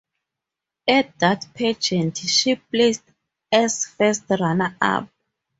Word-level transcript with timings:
At 0.87 1.19
that 1.19 1.45
pageant 1.53 2.17
she 2.17 2.55
placed 2.55 3.03
as 3.51 3.85
first 3.85 4.23
runner-up. 4.31 5.07